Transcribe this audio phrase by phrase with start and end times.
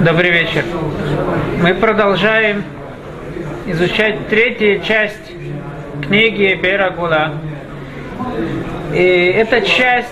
[0.00, 0.64] Добрый вечер.
[1.60, 2.64] Мы продолжаем
[3.66, 5.32] изучать третью часть
[6.00, 7.32] книги Бера Гула.
[8.94, 10.08] И эта часть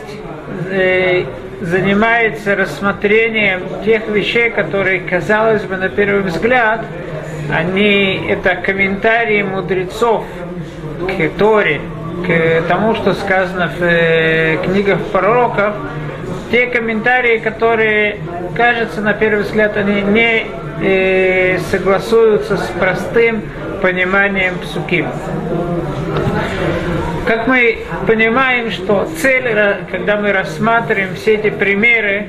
[0.70, 1.24] э,
[1.62, 6.84] занимается рассмотрением тех вещей, которые, казалось бы, на первый взгляд,
[7.50, 10.26] они это комментарии мудрецов
[11.06, 11.80] к Торе,
[12.26, 15.74] к тому, что сказано в э, книгах пророков,
[16.50, 18.18] те комментарии, которые,
[18.56, 20.46] кажется, на первый взгляд, они не
[20.82, 23.42] э, согласуются с простым
[23.80, 25.04] пониманием псуки.
[27.26, 29.48] Как мы понимаем, что цель,
[29.90, 32.28] когда мы рассматриваем все эти примеры,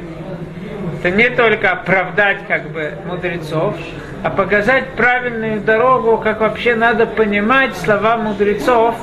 [0.99, 3.75] это не только оправдать как бы мудрецов,
[4.23, 8.93] а показать правильную дорогу, как вообще надо понимать слова мудрецов.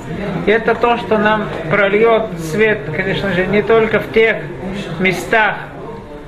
[0.46, 4.36] И это то, что нам прольет свет, конечно же, не только в тех
[5.00, 5.56] местах,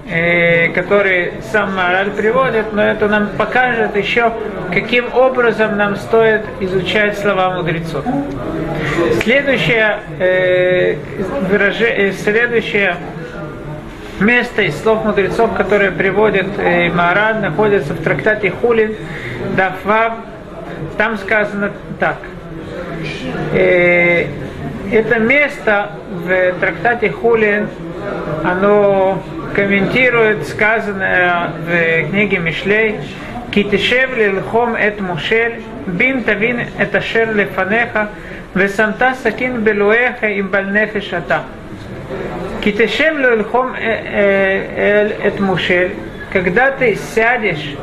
[0.09, 4.33] э, которые сам Мораль приводит, но это нам покажет еще,
[4.73, 8.05] каким образом нам стоит изучать слова мудрецов.
[9.23, 10.97] Следующее, э,
[11.49, 12.97] выражение, следующее
[14.21, 18.95] место из слов мудрецов, которые приводит э, Маораль, находится в трактате Хулин,
[19.57, 20.15] Дафвав.
[20.97, 22.19] Там сказано так.
[23.55, 24.27] Э,
[24.93, 27.69] это место в трактате Хулин,
[28.45, 29.23] оно
[29.55, 33.01] комментирует сказанное в книге Мишлей,
[33.51, 38.11] Китишев лилхом эт мушель, бин тавин эт ашер лефанеха,
[38.55, 41.43] весамта сакин белуэха им бальнефеш ата.
[42.63, 45.95] Китешем лельхом эт мушель,
[46.33, 47.75] когда ты сядешь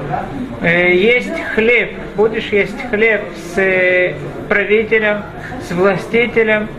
[0.62, 4.14] есть хлеб, будешь есть хлеб с
[4.48, 5.24] правителем,
[5.68, 6.70] с властителем,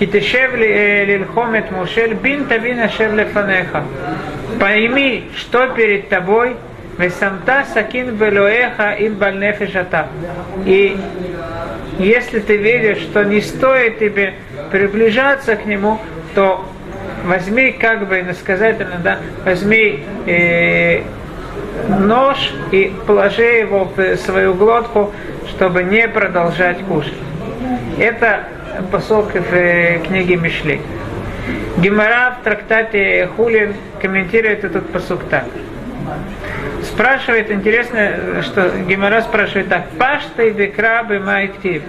[0.00, 3.84] Китешев лильхом эт мушель, бин тавин ашер лефанеха.
[4.58, 6.56] Пойми, что перед тобой,
[6.96, 10.08] Весамта сакин белуэха им бальнефешата.
[10.64, 10.96] И
[11.98, 14.32] если ты видишь, что не стоит тебе
[14.70, 15.98] приближаться к нему,
[16.34, 16.64] то
[17.26, 21.02] возьми, как бы иносказательно, да, возьми э,
[21.88, 25.12] нож и положи его в свою глотку,
[25.50, 27.12] чтобы не продолжать кушать.
[27.98, 28.44] Это
[28.82, 30.80] посок в э, книге Мишли.
[31.78, 35.44] Гемора в трактате Хулин комментирует этот посок так.
[36.82, 41.82] Спрашивает, интересно, что Гемора спрашивает так, пашта и бекрабы майктив.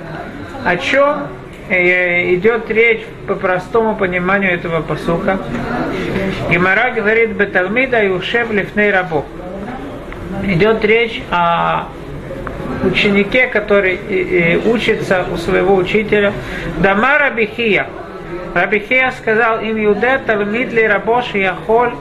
[0.64, 1.28] О чем
[1.72, 5.40] Э, идет речь по простому пониманию этого посуха.
[6.50, 9.24] Гимара говорит Беталмида и ушев лифней рабов.
[10.44, 11.88] Идет речь о
[12.84, 16.34] ученике, который э, э, учится у своего учителя.
[16.80, 17.88] Дама Рабихия.
[18.54, 21.94] Рабихия сказал им Юде Талмид ли рабош яхоль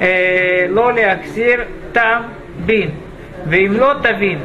[0.00, 2.30] лоли аксир там
[2.66, 2.92] бин.
[3.44, 4.40] Вимло тавин.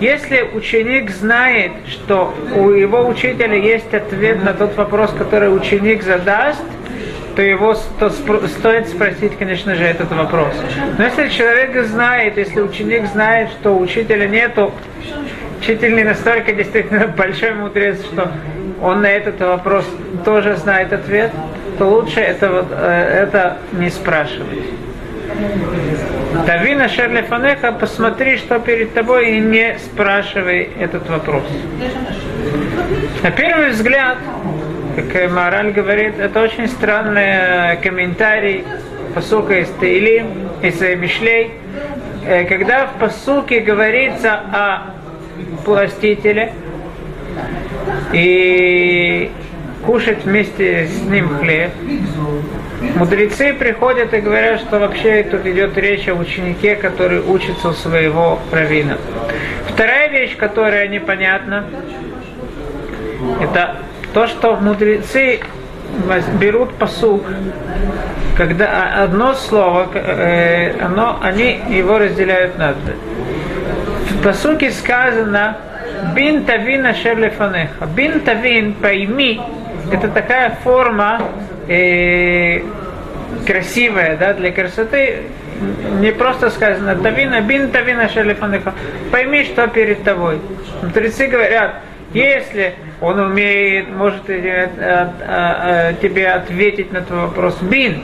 [0.00, 6.62] Если ученик знает, что у его учителя есть ответ на тот вопрос, который ученик задаст,
[7.34, 10.54] то его то стоит спросить, конечно же, этот вопрос.
[10.98, 14.72] Но если человек знает, если ученик знает, что учителя нету,
[15.60, 18.30] учитель не настолько действительно большой мудрец, что
[18.82, 19.86] он на этот вопрос
[20.24, 21.30] тоже знает ответ,
[21.78, 24.64] то лучше это, э, это не спрашивать.
[26.46, 31.44] Тавина Шерлифанеха, посмотри, что перед тобой, и не спрашивай этот вопрос.
[33.22, 34.18] На первый взгляд,
[34.96, 38.64] как Мораль говорит, это очень странный комментарий
[39.14, 40.26] посука из Таилим,
[40.62, 41.52] из Мишлей,
[42.26, 44.94] э, когда в посуке говорится о
[45.64, 46.52] властителе
[48.12, 49.30] и
[49.84, 51.70] кушать вместе с ним хлеб,
[52.96, 58.40] Мудрецы приходят и говорят, что вообще тут идет речь о ученике, который учится у своего
[58.50, 58.98] равина.
[59.68, 61.64] Вторая вещь, которая непонятна,
[63.40, 63.76] это
[64.12, 65.40] то, что мудрецы
[66.40, 67.22] берут посук,
[68.36, 72.94] когда одно слово, э, оно, они его разделяют на две.
[74.10, 75.58] В посуке сказано
[76.14, 77.86] «Бин тавин ашер лефанеха».
[77.86, 79.40] «Бин тавин» пойми,
[79.92, 81.20] это такая форма
[81.68, 82.60] э,
[83.46, 85.24] красивая, да, для красоты,
[86.00, 88.74] не просто сказано «Тавина бин тавина шелефаныха».
[89.10, 90.40] Пойми, что перед тобой.
[90.82, 91.76] Мудрецы говорят,
[92.14, 98.02] если он умеет, может э, э, э, тебе ответить на твой вопрос «бин»,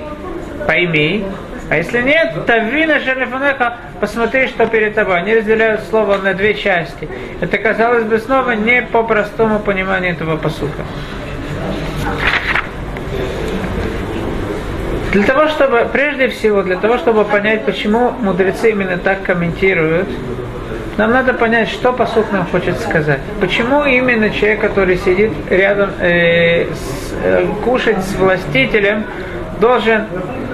[0.66, 1.25] пойми,
[1.70, 5.19] а если нет, тавина шелефанеха, посмотри, что перед тобой.
[5.19, 7.08] Они разделяют слово на две части.
[7.43, 10.84] Это, казалось бы, снова не по простому пониманию этого посука.
[15.12, 20.08] Для того, чтобы, прежде всего, для того, чтобы понять, почему мудрецы именно так комментируют,
[20.99, 23.21] нам надо понять, что посуд нам хочет сказать.
[23.41, 29.05] Почему именно человек, который сидит рядом, э, с, э, кушать с властителем,
[29.61, 30.06] должен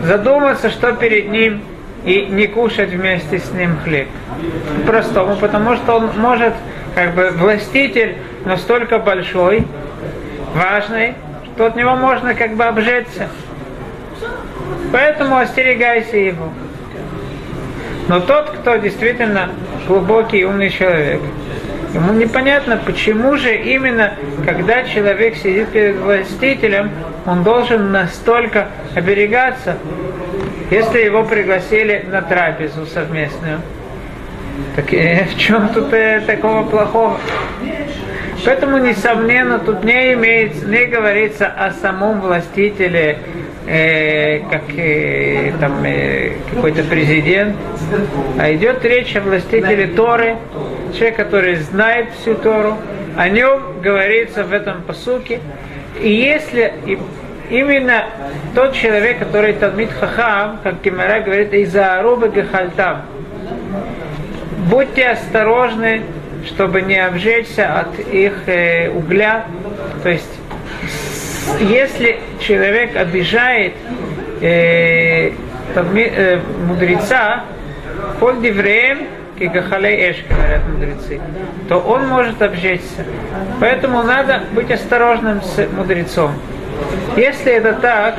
[0.02, 1.62] задуматься, что перед ним,
[2.05, 4.06] и не кушать вместе с ним хлеб.
[4.87, 6.52] Простому, потому что он может,
[6.94, 9.64] как бы, властитель настолько большой,
[10.55, 11.14] важный,
[11.55, 13.29] что от него можно как бы обжеться.
[14.93, 16.50] Поэтому остерегайся его.
[18.08, 19.49] Но тот, кто действительно
[19.86, 21.20] глубокий умный человек,
[21.92, 24.14] ему непонятно, почему же именно,
[24.44, 26.90] когда человек сидит перед властителем,
[27.26, 29.76] он должен настолько оберегаться,
[30.70, 33.60] если его пригласили на трапезу совместную.
[34.76, 37.19] Так э, в чем тут э, такого плохого?
[38.44, 43.19] Поэтому, несомненно, тут не имеется, не говорится о самом властителе,
[43.66, 47.56] э, как э, там э, какой-то президент,
[48.38, 50.37] а идет речь о властителе Торы,
[50.94, 52.76] человек, который знает всю Тору,
[53.16, 55.40] о нем говорится в этом посуке.
[56.00, 56.75] И если
[57.50, 58.06] именно
[58.55, 63.02] тот человек, который Талмит Хахам, как Кимара говорит, из-за Арубы Гахальтам,
[64.69, 66.02] будьте осторожны
[66.46, 69.46] чтобы не обжечься от их э, угля.
[70.02, 70.31] То есть,
[71.61, 73.75] если человек обижает
[74.41, 75.32] э,
[75.75, 77.44] э, мудреца,
[78.20, 79.06] коль дивреем,
[79.38, 81.20] кигахалей эш, говорят мудрецы,
[81.69, 83.05] то он может обжечься.
[83.61, 86.32] Поэтому надо быть осторожным с мудрецом.
[87.17, 88.17] Если это так,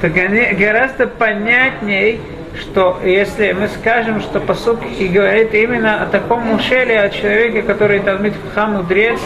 [0.00, 2.20] то гораздо понятней
[2.60, 8.00] что если мы скажем, что посуд и говорит именно о таком мушеле, о человеке, который
[8.00, 9.20] Талмит Хам мудрец,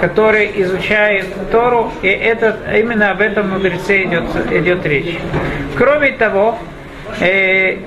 [0.00, 5.18] который изучает Тору, и это, именно об этом мудреце идет, идет речь.
[5.76, 6.58] Кроме того,
[7.20, 7.78] э,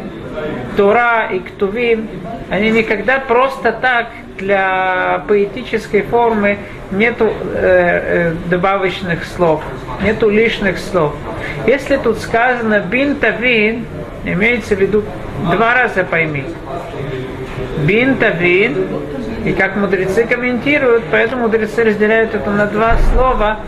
[0.77, 2.09] Тора и Ктувим,
[2.49, 4.07] они никогда просто так
[4.37, 6.57] для поэтической формы
[6.91, 9.63] нету э, э, добавочных слов,
[10.01, 11.13] нету лишних слов.
[11.65, 13.85] Если тут сказано бин тавин,
[14.25, 15.03] Имеется в виду
[15.51, 16.45] два раза пойми.
[17.85, 18.87] Бин тавин,
[19.45, 23.59] и как мудрецы комментируют, поэтому мудрецы разделяют это на два слова.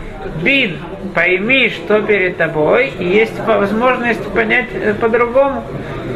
[0.42, 0.78] Бин,
[1.14, 5.62] пойми, что перед тобой, и есть возможность понять э, по-другому.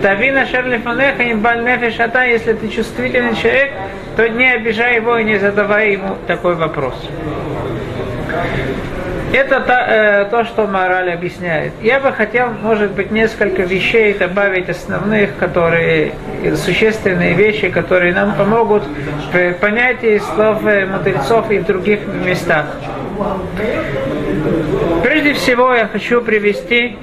[0.03, 3.73] Тавина шерлифанеха и бальнефишата, если ты чувствительный человек,
[4.17, 6.95] то не обижай его и не задавай ему такой вопрос.
[9.33, 11.73] Это то, э, то, что мораль объясняет.
[11.81, 16.13] Я бы хотел, может быть, несколько вещей добавить основных, которые
[16.57, 18.83] существенные вещи, которые нам помогут
[19.33, 22.67] в понятии слов э, мудрецов и в других местах.
[25.05, 26.97] Прежде всего, я хочу привести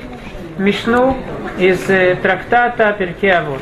[0.58, 1.16] Мишну
[1.58, 3.62] из э, трактата Перкеавод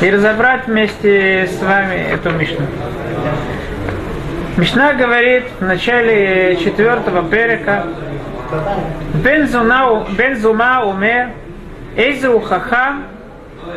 [0.00, 2.66] и разобрать вместе с вами эту Мишну.
[4.57, 7.83] Мишна говорит в начале четвертого перека,
[10.17, 11.23] בן זומה אומר,
[11.97, 12.93] איזה הוא חכם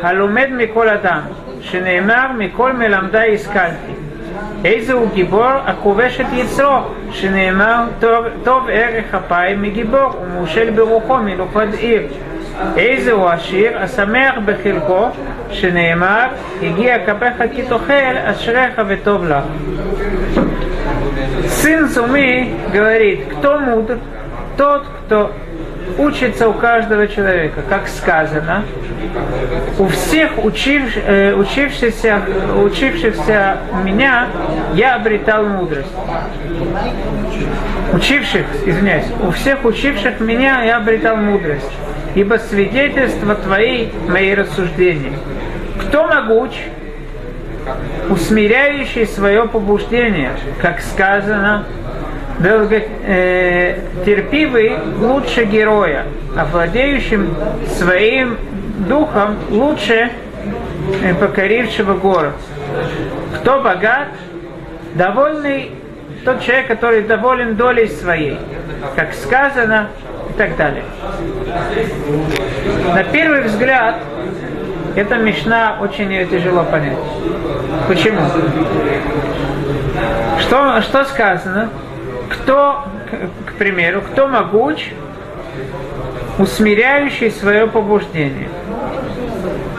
[0.01, 1.19] הלומד מכל אדם,
[1.61, 3.93] שנאמר מכל מלמדי השכלתי.
[4.65, 6.77] איזה הוא גיבור הכובש את יצרו,
[7.11, 12.01] שנאמר טוב, טוב ערך אפיים מגיבור ומושל ברוחו מלוכד עיר.
[12.77, 15.07] איזה הוא עשיר השמח בחלקו,
[15.49, 16.27] שנאמר
[16.61, 19.43] הגיע כפיך כי תאכל אשריך וטוב לך.
[21.48, 23.98] Сын Суми говорит, кто мудр,
[24.56, 25.32] тот, кто
[25.96, 28.64] учится у каждого человека, как сказано,
[29.78, 32.22] у всех учив, э, учившихся,
[32.62, 34.28] учившихся меня
[34.74, 35.88] я обретал мудрость.
[37.92, 41.70] Учивших, извиняюсь, у всех учивших меня я обретал мудрость,
[42.14, 45.12] ибо свидетельство твои мои рассуждения.
[45.80, 46.52] Кто могуч,
[48.10, 51.64] усмиряющий свое побуждение, как сказано,
[52.38, 56.04] долго, э, терпивый лучше героя,
[56.36, 57.34] а владеющим
[57.66, 58.36] своим
[58.88, 60.10] духом лучше
[61.02, 62.34] э, покорившего город.
[63.36, 64.08] Кто богат,
[64.94, 65.72] довольный
[66.24, 68.38] тот человек, который доволен долей своей,
[68.96, 69.88] как сказано,
[70.30, 70.84] и так далее.
[72.94, 73.96] На первый взгляд,
[74.98, 76.98] эта мешна очень ее тяжело понять.
[77.86, 78.20] Почему?
[80.40, 81.70] Что, что сказано?
[82.28, 84.90] Кто, к, к примеру, кто могуч,
[86.38, 88.48] усмиряющий свое побуждение?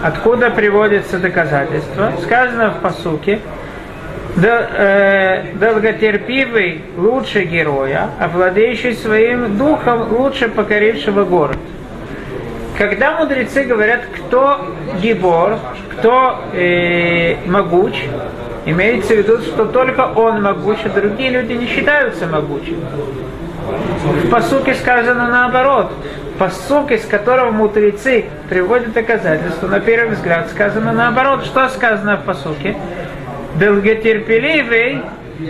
[0.01, 2.13] Откуда приводится доказательство?
[2.23, 3.39] Сказано в посуке,
[4.41, 11.57] э, долготерпивый лучше героя, а владеющий своим духом лучше покорившего город.
[12.79, 15.59] Когда мудрецы говорят, кто гибор,
[15.91, 17.93] кто э, могуч,
[18.65, 22.79] имеется в виду, что только он могуч, а другие люди не считаются могучими.
[24.23, 25.91] В посуке сказано наоборот.
[26.37, 31.43] Посук, из которого мудрецы приводят доказательства, на первый взгляд сказано наоборот.
[31.43, 32.77] Что сказано в посуке?
[33.55, 35.01] Долготерпеливый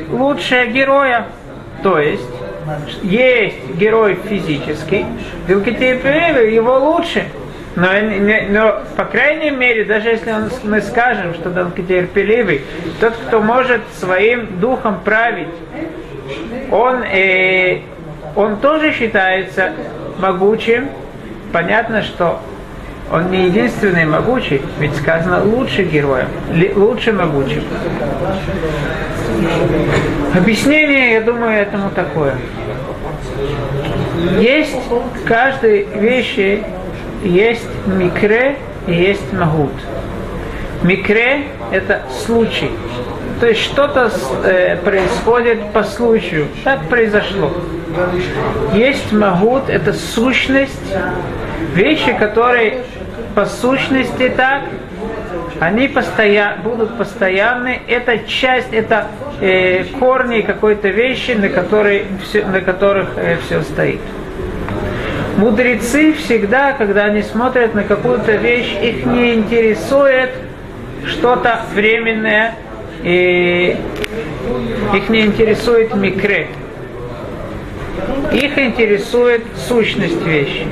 [0.09, 1.27] лучше героя.
[1.83, 2.27] То есть,
[3.01, 5.05] есть герой физический,
[5.47, 7.25] долготерпеливый его лучше.
[7.75, 7.87] Но,
[8.49, 12.61] но, по крайней мере, даже если он, мы скажем, что долготерпеливый,
[12.99, 15.47] тот, кто может своим духом править,
[16.71, 17.79] он, э,
[18.35, 19.71] он тоже считается
[20.17, 20.89] могучим.
[21.53, 22.39] Понятно, что
[23.11, 26.27] он не единственный могучий, ведь сказано лучше героя,
[26.75, 27.63] лучше могучим.
[30.35, 32.35] Объяснение, я думаю, этому такое.
[34.39, 36.63] Есть в каждой вещи
[37.23, 38.57] есть микре
[38.87, 39.73] и есть магут.
[40.83, 42.71] Микре– это случай.
[43.39, 44.11] То есть что-то
[44.43, 46.47] э, происходит по случаю.
[46.63, 47.51] Так произошло.
[48.73, 50.93] Есть магут– это сущность,
[51.73, 52.83] вещи, которые
[53.35, 54.63] по сущности так,
[55.59, 56.57] они постоя...
[56.63, 57.81] будут постоянны.
[57.87, 59.07] Это часть, это
[59.41, 63.99] э, корни какой-то вещи, на, которой все, на которых э, все стоит.
[65.37, 70.31] Мудрецы всегда, когда они смотрят на какую-то вещь, их не интересует
[71.05, 72.55] что-то временное,
[73.03, 73.77] и
[74.93, 76.47] их не интересует микре.
[78.33, 80.65] Их интересует сущность вещи.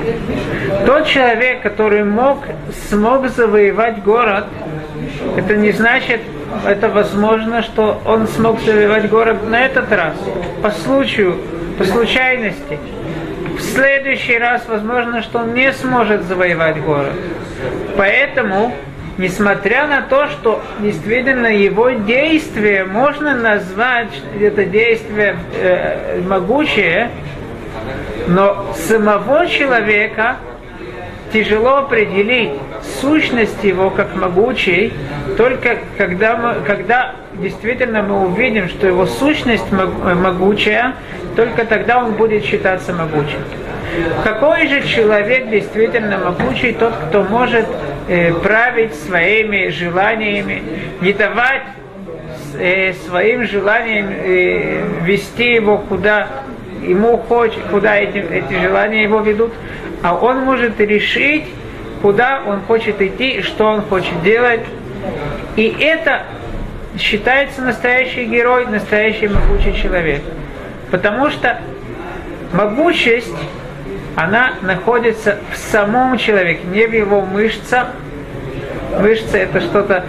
[0.86, 2.40] Тот человек, который мог,
[2.90, 4.46] смог завоевать город,
[5.38, 6.22] это не значит,
[6.66, 10.16] это возможно, что он смог завоевать город на этот раз,
[10.64, 11.38] по случаю,
[11.78, 12.80] по случайности.
[13.56, 17.14] В следующий раз возможно, что он не сможет завоевать город.
[17.96, 18.74] Поэтому
[19.20, 27.12] несмотря на то, что действительно его действие можно назвать это действие э, могучее,
[28.28, 30.38] но самого человека
[31.32, 32.52] тяжело определить
[33.02, 34.94] сущность его как могучий,
[35.38, 40.96] только когда, мы, когда действительно мы увидим, что его сущность могучая,
[41.36, 43.40] только тогда он будет считаться могучим.
[44.24, 46.74] Какой же человек действительно могучий?
[46.74, 47.66] Тот, кто может
[48.08, 50.64] э, править своими желаниями,
[51.02, 51.64] не давать
[52.58, 56.28] э, своим желаниям э, вести его куда
[56.84, 59.54] ему хочет, куда эти, эти желания его ведут,
[60.02, 61.46] а он может решить,
[62.02, 64.62] куда он хочет идти, что он хочет делать.
[65.56, 66.24] И это
[66.98, 70.22] считается настоящий герой, настоящий могучий человек.
[70.92, 71.60] Потому что
[72.54, 73.34] могучесть
[74.16, 77.90] она находится в самом человеке, не в его мышцах.
[79.00, 80.06] Мышцы это что-то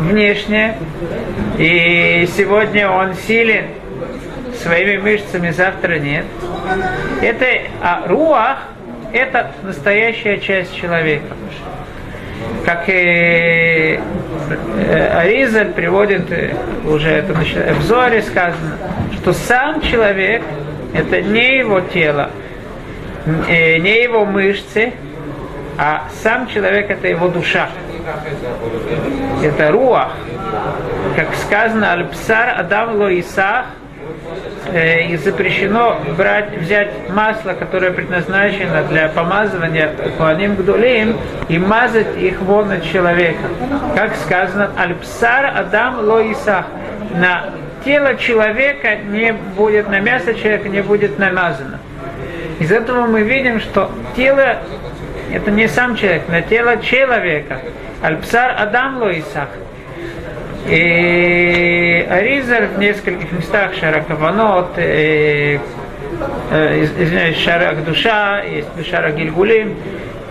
[0.00, 0.76] внешнее.
[1.56, 3.66] И сегодня он силен
[4.60, 6.24] своими мышцами, завтра нет.
[7.22, 7.46] Это,
[7.80, 8.58] а руах–
[9.12, 11.36] это настоящая часть человека.
[12.64, 14.00] Как и
[14.78, 18.76] э, Аризаль приводит, э, уже это в Зоре сказано,
[19.14, 20.42] что сам человек–
[20.94, 22.30] это не его тело,
[23.48, 24.92] э, не его мышцы,
[25.78, 27.70] а сам человек это его душа.
[29.42, 30.12] Это руах.
[31.16, 33.79] Как сказано, аль-псар адам ло исах, э,
[34.72, 41.16] и запрещено брать, взять масло, которое предназначено для помазывания куаним гдулим,
[41.48, 43.48] и мазать их вон от человека.
[43.96, 46.66] Как сказано, аль-псар адам ло исах.
[47.14, 47.46] На
[47.84, 51.80] тело человека не будет, на мясо человека не будет намазано.
[52.60, 54.58] Из этого мы видим, что тело
[55.32, 57.60] это не сам человек, но тело человека.
[58.02, 59.48] Альпсар Адам Лоисах.
[60.66, 65.58] И Аризер в нескольких местах Шаракаванот, э,
[66.50, 69.76] э, извиняюсь, Шарак Душа, есть Шарак Гильгулим,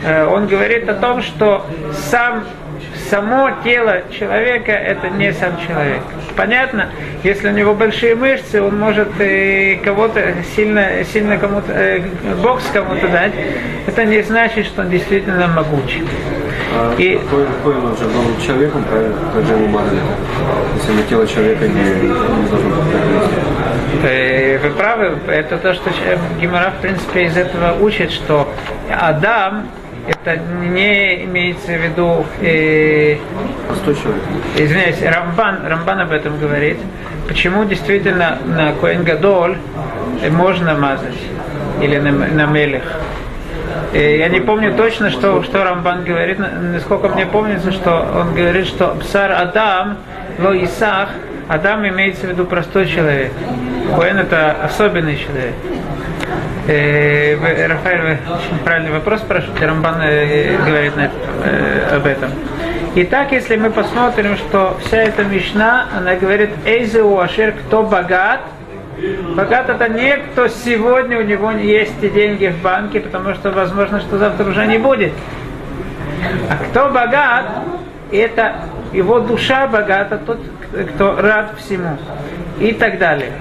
[0.04, 2.46] э, он говорит о том, что сам
[3.10, 6.02] само тело человека это не сам человек.
[6.36, 6.90] Понятно?
[7.24, 12.02] Если у него большие мышцы, он может э, кого-то сильно, сильно кому-то, э,
[12.42, 13.34] бокс кому-то дать.
[13.88, 16.04] Это не значит, что он действительно могучий.
[16.76, 17.18] А и...
[17.18, 18.86] какой, какой он уже был человеком,
[19.34, 19.54] как же?
[20.76, 22.08] Если на тело человека не, не
[22.48, 25.90] должно быть э, Вы правы, это то, что
[26.40, 28.48] Гимара, в принципе, из этого учит, что
[28.90, 29.68] Адам
[30.08, 33.18] это не имеется в виду, э,
[34.58, 36.78] извиняюсь, Рамбан, Рамбан об этом говорит.
[37.28, 39.58] Почему действительно на Коэн Гадоль
[40.32, 41.18] можно мазать
[41.82, 42.84] или на, на мелех?
[43.94, 48.68] Э, Я не помню точно, что, что Рамбан говорит, насколько мне помнится, что он говорит,
[48.68, 49.98] что Псар Адам,
[50.40, 51.10] Ло Исах,
[51.48, 53.32] Адам имеется в виду простой человек.
[53.96, 55.54] Коэн это особенный человек.
[56.72, 58.18] Э, Рафаэль, вы
[58.64, 62.30] правильный вопрос спрашиваете, Рамбан э, говорит на это, э, об этом.
[62.94, 68.42] Итак, если мы посмотрим, что вся эта Мишна, она говорит, Эйзеу Ашер, кто богат,
[69.36, 74.02] Богат это не кто сегодня у него есть и деньги в банке, потому что возможно,
[74.02, 75.14] что завтра уже не будет.
[76.50, 77.46] А кто богат,
[78.12, 78.56] это
[78.94, 80.40] его душа богата, тот,
[80.94, 81.98] кто рад всему.
[82.60, 83.32] И так далее.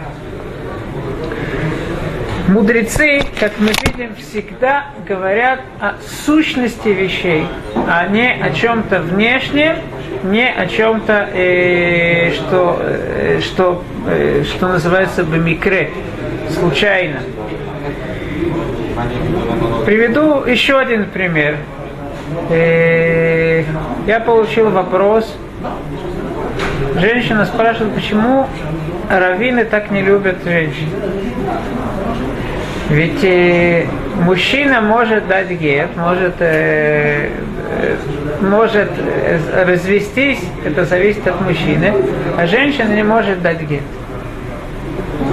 [2.49, 7.47] Мудрецы, как мы видим, всегда говорят о сущности вещей,
[7.87, 9.77] а не о чем-то внешнем,
[10.25, 15.91] не о чем-то, э, что, э, что, э, что называется бамикре,
[16.59, 17.21] случайно.
[19.85, 21.57] Приведу еще один пример.
[22.49, 23.63] Э,
[24.07, 25.37] я получил вопрос.
[26.99, 28.47] Женщина спрашивает, почему
[29.11, 30.89] раввины так не любят женщин.
[32.91, 33.87] Ведь э,
[34.23, 37.29] мужчина может дать гет, может, э,
[37.81, 37.97] э,
[38.41, 38.91] может
[39.55, 41.93] развестись, это зависит от мужчины,
[42.39, 43.83] а женщина не может дать гет.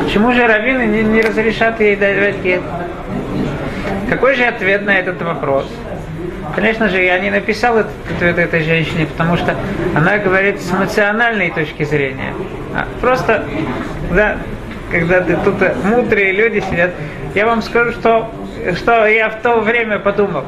[0.04, 2.62] Почему же раввины не, не разрешат ей давать гет?
[4.10, 5.66] Какой же ответ на этот вопрос?
[6.56, 9.56] Конечно же, я не написал этот ответ этой женщине, потому что
[9.96, 12.34] она говорит с эмоциональной точки зрения.
[12.76, 13.46] А просто,
[14.12, 14.38] да,
[14.92, 16.92] когда ты тут э, мудрые люди сидят,
[17.36, 18.32] я вам скажу, что,
[18.76, 20.46] что я в то время подумал.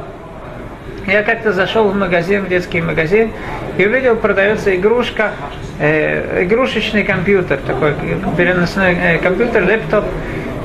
[1.05, 3.31] Я как-то зашел в магазин, в детский магазин,
[3.77, 5.31] и увидел, продается игрушка,
[5.79, 7.93] э, игрушечный компьютер, такой
[8.37, 10.05] переносной э, компьютер, лэптоп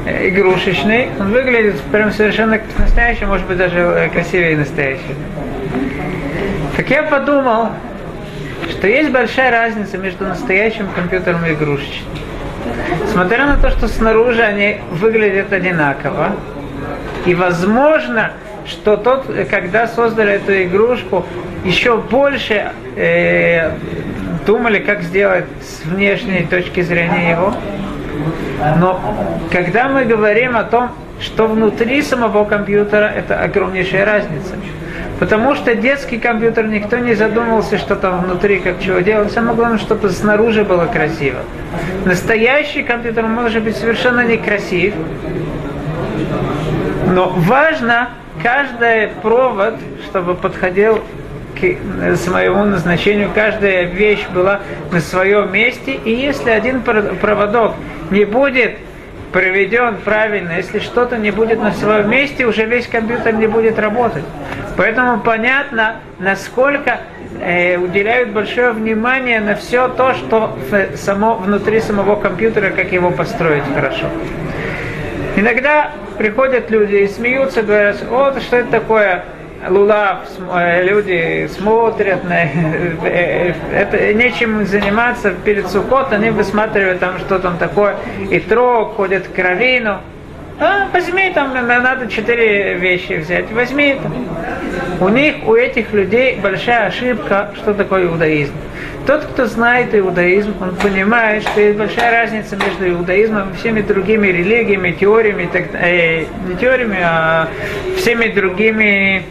[0.06, 1.10] э, игрушечный.
[1.18, 5.14] Он выглядит прям совершенно как настоящий, может быть даже э, красивее настоящий.
[6.76, 7.70] Так я подумал,
[8.70, 12.21] что есть большая разница между настоящим компьютером и игрушечным.
[13.12, 16.32] Смотря на то, что снаружи они выглядят одинаково,
[17.26, 18.32] и возможно,
[18.66, 21.24] что тот, когда создали эту игрушку,
[21.64, 23.70] еще больше э,
[24.46, 27.54] думали, как сделать с внешней точки зрения его.
[28.78, 29.00] Но
[29.50, 34.54] когда мы говорим о том, что внутри самого компьютера, это огромнейшая разница.
[35.22, 39.30] Потому что детский компьютер никто не задумывался, что там внутри, как чего делать.
[39.30, 41.38] Самое главное, чтобы снаружи было красиво.
[42.04, 44.94] Настоящий компьютер может быть совершенно некрасив.
[47.06, 48.08] Но важно
[48.42, 49.74] каждый провод,
[50.06, 51.04] чтобы подходил
[51.54, 54.58] к своему назначению, каждая вещь была
[54.90, 56.00] на своем месте.
[56.04, 57.74] И если один проводок
[58.10, 58.72] не будет
[59.30, 64.24] проведен правильно, если что-то не будет на своем месте, уже весь компьютер не будет работать.
[64.76, 67.00] Поэтому понятно, насколько
[67.40, 73.10] э, уделяют большое внимание на все то, что в, само, внутри самого компьютера, как его
[73.10, 74.06] построить хорошо.
[75.36, 79.24] Иногда приходят люди и смеются, говорят, вот что это такое,
[79.68, 80.20] лулав,
[80.82, 82.42] люди смотрят на
[83.04, 87.96] это, нечем заниматься перед Сукот, они высматривают там что там такое,
[88.30, 89.98] и трог, ходят к равину.
[90.64, 94.08] А, возьми там, надо четыре вещи взять, возьми это.
[95.00, 98.52] У них, у этих людей большая ошибка, что такое иудаизм.
[99.04, 104.28] Тот, кто знает иудаизм, он понимает, что есть большая разница между иудаизмом и всеми другими
[104.28, 107.48] религиями, теориями, так, э, не теориями, а
[107.96, 109.24] всеми другими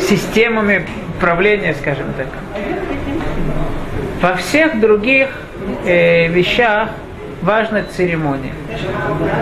[0.00, 0.86] системами
[1.20, 2.28] правления, скажем так.
[4.22, 5.28] Во всех других
[5.84, 6.88] э, вещах
[7.44, 8.52] важна церемония.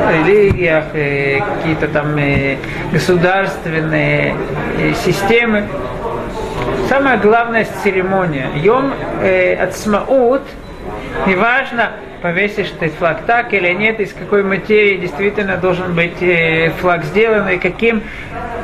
[0.07, 2.57] В религиях, э, какие-то там э,
[2.93, 4.35] государственные
[4.79, 5.65] э, системы.
[6.89, 8.49] Самое главное церемония.
[8.57, 10.43] Йом э, от смаут,
[11.27, 17.05] неважно, повесишь ты флаг так или нет, из какой материи действительно должен быть э, флаг
[17.05, 18.03] сделан, и каким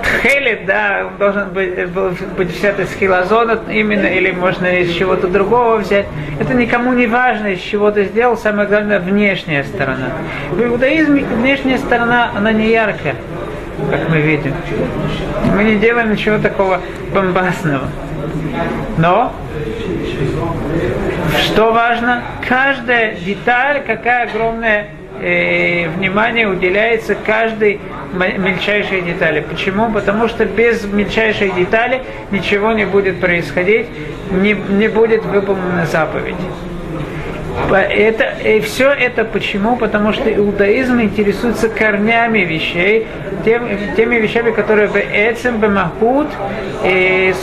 [0.08, 6.06] тхелет, да, должен быть, быть взят из хилозона именно, или можно из чего-то другого взять.
[6.40, 10.08] Это никому не важно, из чего ты сделал, самое главное, внешняя сторона.
[10.50, 13.16] В иудаизме внешняя сторона, она не яркая,
[13.90, 14.54] как мы видим.
[15.54, 16.80] Мы не делаем ничего такого
[17.12, 17.88] бомбасного.
[18.96, 19.32] Но
[21.44, 22.22] что важно?
[22.48, 24.88] Каждая деталь, какая огромная
[25.20, 27.80] э, внимание уделяется каждой
[28.12, 29.44] мельчайшей детали.
[29.48, 29.90] Почему?
[29.90, 33.86] Потому что без мельчайшей детали ничего не будет происходить,
[34.30, 36.36] не, не будет выполнена заповедь.
[37.70, 39.76] Это, и все это почему?
[39.76, 43.06] Потому что иудаизм интересуется корнями вещей,
[43.44, 46.28] тем, теми вещами, которые в Эцем, Бемахут,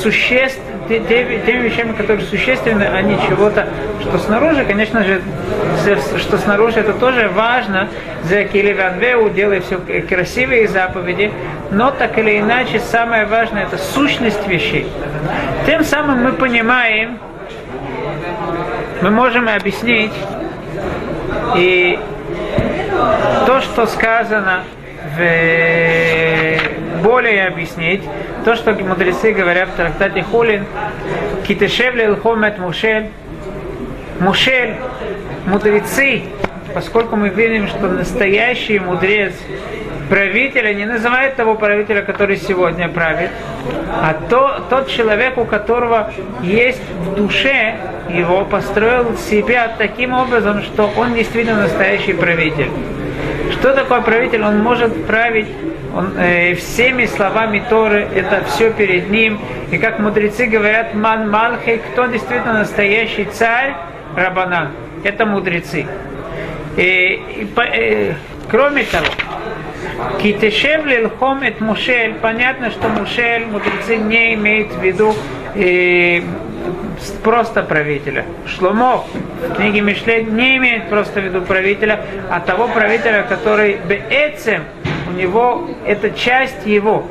[0.02, 3.68] существ, теми, теми вещами, которые существенны, а не чего-то,
[4.02, 5.22] что снаружи, конечно же,
[6.18, 7.88] что снаружи это тоже важно,
[8.24, 11.32] за Киливанвеу делай все красивые заповеди,
[11.72, 14.88] но так или иначе самое важное это сущность вещей.
[15.66, 17.20] Тем самым мы понимаем,
[19.02, 20.14] мы можем объяснить
[21.56, 22.00] и
[23.46, 24.64] то, что сказано
[25.18, 28.02] в более объяснить,
[28.46, 30.66] то, что мудрецы говорят в трактате Хулин,
[31.48, 33.08] Китешевле Лхомет Мушель,
[34.20, 34.76] Мушель,
[35.48, 36.22] мудрецы,
[36.76, 39.34] поскольку мы видим, что настоящий мудрец
[40.10, 43.32] правителя не называет того правителя, который сегодня правит,
[43.90, 47.74] а то, тот человек, у которого есть в душе,
[48.10, 52.70] его построил себя таким образом, что он действительно настоящий правитель.
[53.54, 54.44] Что такое правитель?
[54.44, 55.48] Он может править
[55.96, 59.40] он, э, всеми словами Торы, это все перед ним.
[59.72, 63.74] И как мудрецы говорят, ман малхи, кто действительно настоящий царь,
[64.16, 64.72] Рабанан.
[65.04, 65.86] Это мудрецы.
[66.76, 68.14] И, и, и,
[68.52, 69.06] кроме того,
[70.22, 75.16] Китешев лилхом et Мушель, понятно, что Мушель, мудрецы не имеют в виду
[75.56, 76.22] э,
[77.24, 78.26] просто правителя.
[78.48, 79.06] Шломо
[79.50, 84.64] в книге Мишле не имеет просто в виду правителя, а того правителя, который беэцем,
[85.10, 87.06] у него это часть его.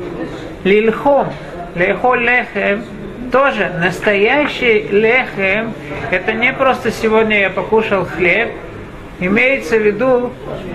[0.63, 1.31] Лильхом,
[1.75, 2.83] лехо лехем,
[3.31, 5.73] тоже настоящий лехем,
[6.11, 8.49] это не просто сегодня я покушал хлеб,
[9.19, 10.33] имеется в виду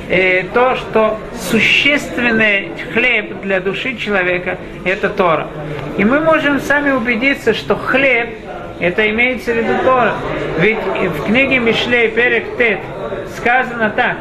[0.08, 1.18] э, то, что
[1.50, 5.48] существенный хлеб для души человека– это Тора.
[5.98, 8.30] И мы можем сами убедиться, что хлеб–
[8.80, 10.14] это имеется в виду Тора.
[10.58, 12.80] Ведь в книге Мишлей Перек Тет
[13.36, 14.16] сказано так.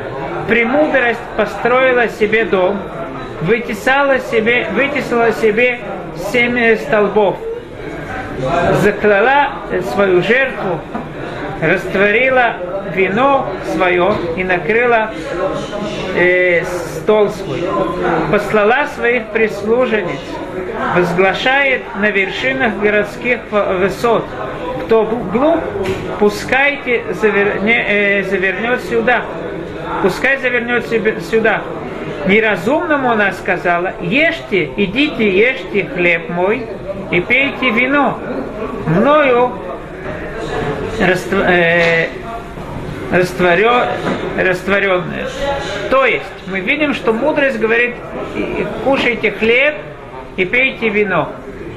[0.47, 2.79] «Премудрость построила себе дом,
[3.41, 5.79] вытесала себе, вытесала себе
[6.31, 7.37] семь столбов,
[8.81, 9.53] заклала
[9.93, 10.79] свою жертву,
[11.61, 12.55] растворила
[12.95, 15.11] вино свое и накрыла
[16.15, 17.63] э, стол свой.
[18.31, 20.19] Послала своих прислужениц,
[20.95, 24.25] возглашает на вершинах городских высот.
[24.85, 25.59] Кто глуп,
[26.19, 29.23] пускайте заверне, э, завернет сюда.
[30.01, 30.87] Пускай завернет
[31.23, 31.61] сюда.
[32.27, 36.65] Неразумному она сказала, ешьте, идите, ешьте хлеб мой
[37.11, 38.19] и пейте вино.
[38.87, 39.51] Мною
[40.99, 42.07] э,
[43.11, 45.27] растворенное.
[45.89, 47.95] То есть мы видим, что мудрость говорит,
[48.83, 49.75] кушайте хлеб
[50.39, 51.33] и пейте вино.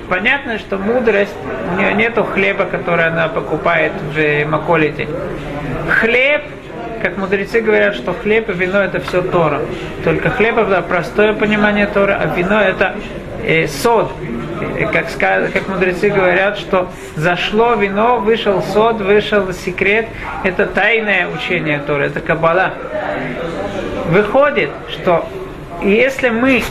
[0.09, 1.35] Понятно, что мудрость,
[1.72, 5.09] у нее нет хлеба, который она покупает в Маколите.
[5.88, 6.42] Хлеб,
[7.03, 9.62] как мудрецы говорят, что хлеб и вино это все Тора.
[10.05, 12.94] Только хлеб это простое понимание Тора, а вино это
[13.44, 14.12] э, сод,
[14.92, 20.07] как, как мудрецы говорят, что зашло вино, вышел сод, вышел секрет,
[20.44, 22.75] это тайное учение Торы, это кабала.
[24.09, 25.29] Выходит, что
[25.83, 26.62] если мы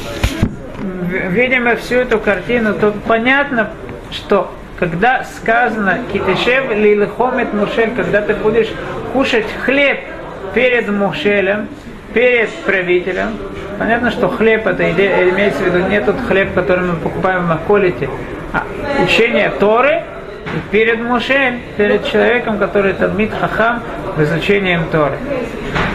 [1.12, 3.70] видим всю эту картину, то понятно,
[4.12, 8.70] что когда сказано «Китешев лилихомет мушель», когда ты будешь
[9.14, 10.00] кушать хлеб
[10.54, 11.68] перед мушелем,
[12.14, 13.38] перед правителем,
[13.82, 17.48] Понятно, что хлеб это идея, имеется в виду не тот хлеб, который мы покупаем в
[17.48, 18.12] Маколите,
[18.54, 18.64] а
[19.04, 20.04] учение Торы
[20.70, 23.82] перед Мушем, перед человеком, который Талмит Хахам
[24.16, 25.18] в изучением Торы.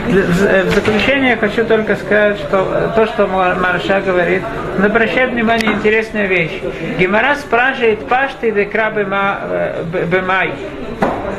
[0.07, 4.43] В заключение я хочу только сказать, что то, что Марша говорит,
[4.79, 6.63] но обращает внимание интересная вещь.
[6.99, 10.53] Гемора спрашивает пашты декра бемай.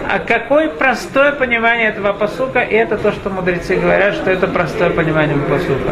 [0.10, 4.89] А какое простое понимание этого посука, и это то, что мудрецы говорят, что это простое
[4.89, 5.91] понимание посука.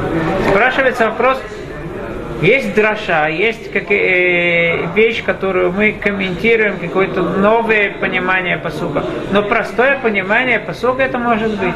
[0.50, 1.42] Спрашивается вопрос,
[2.42, 9.04] есть дроша, есть как, э, вещь, которую мы комментируем, какое-то новое понимание посука.
[9.32, 11.76] Но простое понимание посука это может быть.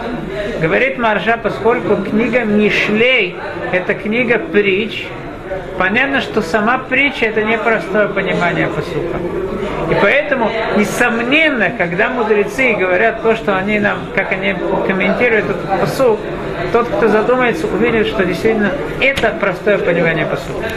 [0.62, 3.36] Говорит Маржа, поскольку книга Мишлей–
[3.72, 5.06] это книга притч,
[5.78, 9.17] Понятно, что сама притча это не простое понимание посука.
[9.89, 16.19] И поэтому, несомненно, когда мудрецы говорят то, что они нам, как они комментируют этот посук,
[16.72, 20.68] тот, кто задумается, увидит, что действительно это простое понимание посука.